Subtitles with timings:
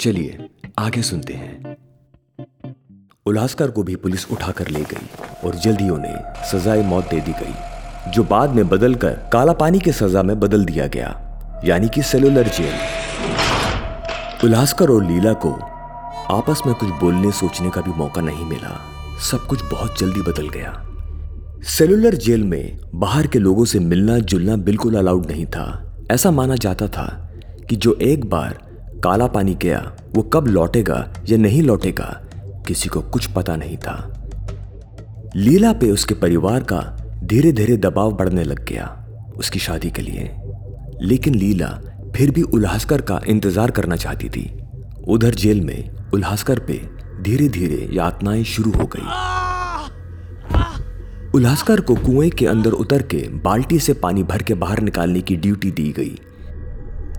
[0.00, 0.48] चलिए,
[0.78, 1.76] आगे सुनते हैं।
[3.26, 5.06] उल्लासकर को भी पुलिस उठाकर ले गई
[5.44, 7.54] और जल्द ही उन्हें सजाए मौत दे दी गई,
[8.10, 11.10] जो बाद में बदलकर काला पानी की सजा में बदल दिया गया,
[11.64, 12.74] यानी कि सेलुलर जेल।
[14.44, 15.52] उल्लासकर और लीला को
[16.34, 18.80] आपस में कुछ बोलने सोचने का भी मौका नहीं मिला।
[19.30, 20.86] सब कुछ बहुत जल्दी बदल गया।
[21.62, 26.54] सेलुलर जेल में बाहर के लोगों से मिलना जुलना बिल्कुल अलाउड नहीं था। ऐसा माना
[26.54, 27.30] जाता था
[27.68, 28.69] कि जो एक बार
[29.04, 29.80] काला पानी गया,
[30.14, 32.20] वो कब लौटेगा या नहीं लौटेगा,
[32.68, 33.96] किसी को कुछ पता नहीं था।
[35.36, 36.80] लीला पे उसके परिवार का
[37.24, 38.86] धीरे धीरे दबाव बढ़ने लग गया
[39.38, 40.30] उसकी शादी के लिए।
[41.02, 41.68] लेकिन लीला
[42.16, 44.50] फिर भी उल्लासकर का इंतज़ार करना चाहती थी।
[45.08, 46.80] उधर जेल में उल्हासकर पे
[47.22, 49.08] धीरे धीरे यातनाएँ शुरू हो गई।
[51.34, 55.36] उल्हासकर को कुएँ के अंदर उतर के बाल्टी से पानी भर के बाहर निकालने की
[55.36, 56.18] ड्यूटी दी गई,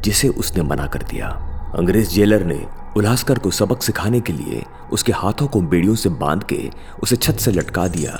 [0.03, 1.29] जिसे उसने मना कर दिया।
[1.71, 2.59] अंग्रेज़ जेलर ने
[2.97, 6.69] उल्लासकर को सबक सिखाने के लिए उसके हाथों को बेड़ियों से बाँध के
[7.03, 8.19] उसे छत से लटका दिया,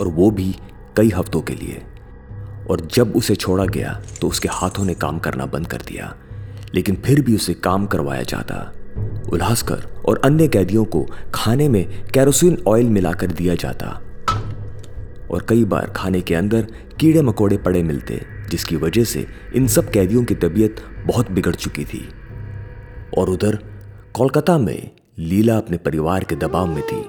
[0.00, 0.56] और वो भी
[0.96, 1.82] कई हफ्तों के लिए।
[2.70, 6.14] और जब उसे छोड़ा गया तो उसके हाथों ने काम करना बंद कर दिया,
[6.74, 8.58] लेकिन फिर भी उसे काम करवाया जाता।
[9.32, 13.88] उल्लासकर और अन्य कैदियों को खाने में कैरोसिन ऑयल मिलाकर दिया जाता।
[15.30, 16.66] और कई बार खाने के अंदर
[17.00, 21.84] कीड़े मकोड़े पड़े मिलते, जिसकी वजह से इन सब कैदियों की तबीयत बहुत बिगड़ चुकी
[21.84, 22.08] थी।
[23.18, 23.58] और उधर
[24.14, 27.02] कोलकाता में लीला अपने परिवार के दबाव में थी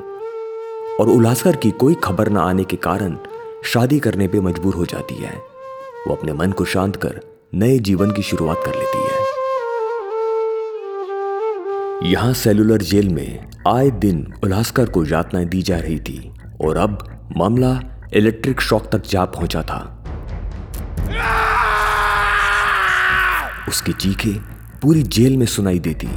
[1.00, 3.18] और उल्लासकर की कोई खबर न आने के कारण
[3.66, 5.34] शादी करने पे मजबूर हो जाती है।
[6.08, 7.20] वो अपने मन को शांत कर
[7.54, 9.26] नए जीवन की शुरुआत कर लेती है।
[12.12, 16.98] यहाँ सेलुलर जेल में आए दिन उल्लासकर को यातनाएँ दी जा रही थी और अब
[17.38, 17.80] मामला
[18.14, 19.80] इलेक्ट्रिक शॉक तक जा पहुँचा था।
[23.70, 26.08] उसकी चीखें पूरी जेल में सुनाई देती।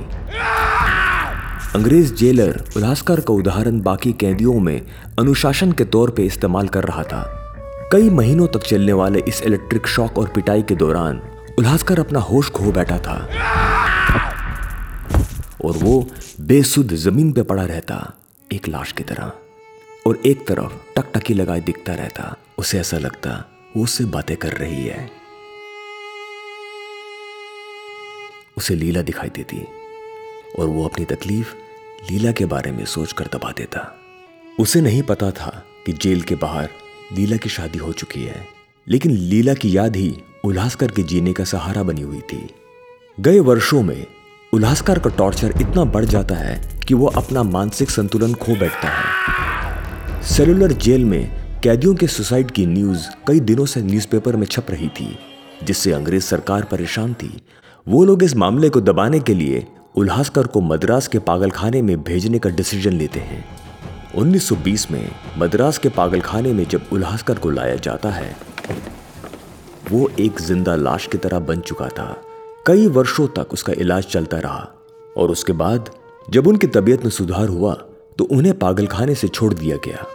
[1.75, 4.87] अंग्रेज़ जेलर उल्लासकर का उदाहरण बाकी कैदियों में
[5.19, 7.37] अनुशासन के तौर पे इस्तेमाल कर रहा था।
[7.93, 11.23] कई महीनों तक चलने वाले इस इलेक्ट्रिक शॉक और पिटाई के दौरान
[11.59, 13.29] उल्लासकर अपना होश खो बैठा था।
[15.65, 16.09] और वो
[16.41, 18.15] बेसुध ज़मीन पे पड़ा रहता,
[18.53, 19.33] एक लाश की तरह।
[20.07, 24.87] और एक तरफ़ टकटकी लगाए दिखता रहता, उसे ऐसा लगता, वो उससे बातें कर रही
[24.87, 25.20] है।
[28.61, 29.65] उसे लीला दिखाई देती
[30.59, 31.55] और वो अपनी तकलीफ़
[32.11, 33.81] लीला के बारे में सोचकर दबा देता।
[34.59, 35.51] उसे नहीं पता था
[35.87, 36.69] कि जेल के बाहर
[37.13, 38.47] लीला की शादी हो चुकी है,
[38.87, 42.49] लेकिन लीला की याद ही उल्लासकर के जीने का सहारा बनी हुई थी।
[43.19, 44.07] गए वर्षों में
[44.53, 50.23] उल्लासकर का टॉर्चर इतना बढ़ जाता है कि वो अपना मानसिक संतुलन खो बैठता है।
[50.27, 54.89] सेलुलर जेल में कैदियों के सुसाइड की न्यूज़ कई दिनों से न्यूज़पेपर में छप रही
[54.91, 55.19] थी,
[55.65, 57.31] जिससे अंग्रेज़ सरकार परेशान थी
[57.87, 59.67] वो लोग इस मामले को दबाने के लिए
[59.99, 63.45] उल्लासकर को मद्रास के पागलखाने में भेजने का डिसीज़न लेते हैं।
[64.15, 68.37] 1920 में मद्रास के पागलखाने में जब उल्लासकर को लाया जाता है,
[69.91, 72.23] वो एक ज़िंदा लाश की तरह बन चुका था।
[72.67, 74.69] कई वर्षों तक उसका इलाज चलता रहा
[75.17, 75.91] और उसके बाद
[76.31, 77.75] जब उनकी तबीयत में सुधार हुआ
[78.19, 80.07] तो उन्हें पागलखाने से छोड़ दिया गया।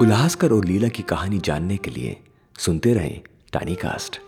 [0.00, 2.16] उल्हासकर और लीला की कहानी जानने के लिए
[2.56, 3.20] सुनते रहें।
[3.52, 4.20] Deini Gast.